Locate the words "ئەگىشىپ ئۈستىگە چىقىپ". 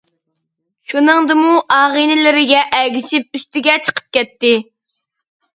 2.79-4.11